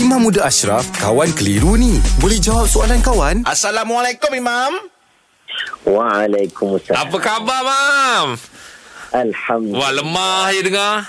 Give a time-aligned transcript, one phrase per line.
[0.00, 2.00] Imam Muda Ashraf, kawan keliru ni.
[2.24, 3.44] Boleh jawab soalan kawan?
[3.44, 4.72] Assalamualaikum Imam.
[5.84, 6.96] Waalaikumsalam.
[6.96, 8.28] Apa khabar, Mam?
[9.12, 9.76] Alhamdulillah.
[9.76, 11.04] Wah, lemah je dengar.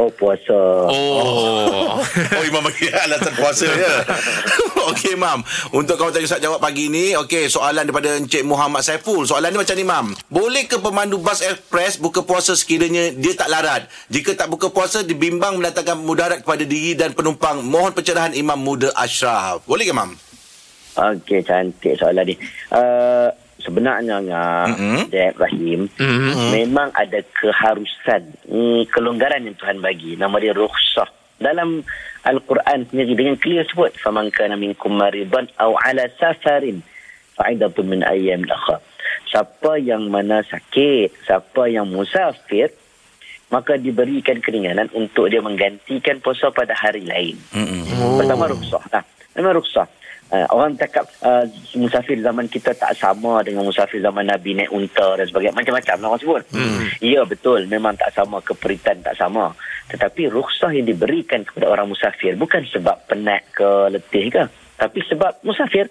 [0.00, 0.56] Oh, puasa.
[0.88, 2.00] Oh.
[2.00, 3.94] Oh Imam bagi alasan puasa ya.
[4.90, 5.38] Okey Imam,
[5.70, 9.22] untuk kawan tanya soal jawab pagi ni, okey soalan daripada Encik Muhammad Saiful.
[9.22, 10.06] Soalan ni macam ni Mam.
[10.26, 13.86] Boleh ke pemandu bas ekspres buka puasa sekiranya dia tak larat?
[14.08, 17.62] Jika tak buka puasa dibimbang mendatangkan mudarat kepada diri dan penumpang.
[17.62, 19.62] Mohon pencerahan Imam Muda Ashraf.
[19.64, 20.18] Boleh ke Mam?
[20.90, 22.34] Okey, cantik soalan ni.
[22.68, 23.30] Uh,
[23.62, 24.18] sebenarnya.
[25.06, 26.50] Dek Rahim, Mhm.
[26.50, 30.18] memang ada keharusan, mm, kelonggaran yang Tuhan bagi.
[30.18, 31.19] Nama dia rukhsah.
[31.40, 31.80] Dalam
[32.28, 36.84] Al-Quran sendiri dengan clear sebut, "Faman kana minkum maridan aw ala safarin
[37.40, 38.84] fa'idatun min ayyam akhar."
[39.24, 42.68] Siapa yang mana sakit, siapa yang musafir,
[43.48, 47.40] maka diberikan keringanan untuk dia menggantikan puasa pada hari lain.
[47.56, 48.20] Mm-mm.
[48.20, 49.02] Pertama rukhsah lah.
[49.34, 49.88] Memang rukhsah.
[50.30, 51.42] Uh, orang cakap uh,
[51.74, 55.58] musafir zaman kita tak sama dengan musafir zaman Nabi naik unta dan sebagainya.
[55.58, 56.42] Macam-macam lah orang sebut.
[56.54, 56.86] Hmm.
[57.02, 57.66] Ya betul.
[57.66, 58.38] Memang tak sama.
[58.38, 59.50] Keperitan tak sama.
[59.90, 64.42] Tetapi rukhsah yang diberikan kepada orang musafir bukan sebab penat ke letih ke.
[64.78, 65.90] Tapi sebab musafir.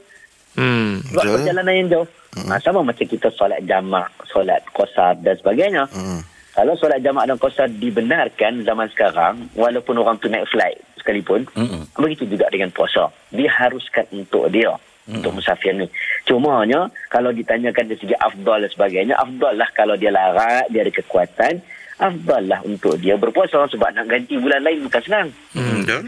[0.56, 1.04] Hmm.
[1.12, 1.36] Sebab Betul.
[1.40, 2.08] perjalanan yang jauh.
[2.40, 2.48] Hmm.
[2.50, 5.84] Ha, sama macam kita solat jamak, solat kosar dan sebagainya.
[5.92, 6.22] Hmm.
[6.54, 11.88] Kalau solat jamak dan kosar dibenarkan zaman sekarang, walaupun orang tu naik flight sekalipun, Mm-mm.
[11.96, 13.08] begitu juga dengan puasa.
[13.32, 14.76] Diharuskan untuk dia,
[15.08, 15.88] untuk musafir ni.
[16.28, 20.92] Cumanya, kalau ditanyakan dari segi afdal dan sebagainya, afdal lah kalau dia larat, dia ada
[20.92, 21.64] kekuatan,
[22.00, 25.28] afdal lah untuk dia berpuasa sebab nak ganti bulan lain bukan senang.
[25.54, 25.84] Hmm.
[25.84, 26.04] Betul.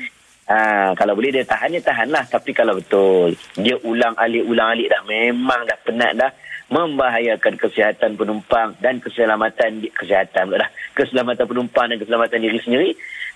[0.51, 2.27] Ha, kalau boleh dia tahan, dia tahan lah.
[2.27, 4.99] Tapi kalau betul, dia ulang alik, ulang alik dah.
[5.07, 6.31] Memang dah penat dah.
[6.71, 10.71] Membahayakan kesihatan penumpang dan keselamatan, kesihatan pula dah.
[10.95, 12.89] Keselamatan penumpang dan keselamatan diri sendiri.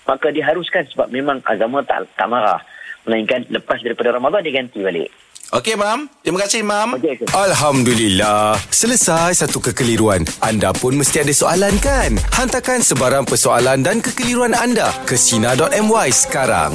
[0.08, 2.60] Maka diharuskan sebab memang agama tak, tak marah.
[3.04, 5.08] Melainkan lepas daripada Ramadan, dia ganti balik.
[5.54, 6.10] Okey Mam.
[6.26, 6.98] Terima kasih Mam.
[6.98, 7.26] Okey, okey.
[7.30, 8.58] Alhamdulillah.
[8.66, 10.26] Selesai satu kekeliruan.
[10.42, 12.18] Anda pun mesti ada soalan kan?
[12.34, 16.74] Hantarkan sebarang persoalan dan kekeliruan anda ke Sina.my sekarang.